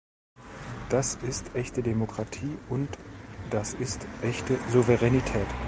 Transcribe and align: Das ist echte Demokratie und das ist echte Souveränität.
Das 0.89 1.13
ist 1.13 1.53
echte 1.53 1.83
Demokratie 1.83 2.57
und 2.71 2.89
das 3.51 3.75
ist 3.75 4.07
echte 4.23 4.57
Souveränität. 4.71 5.45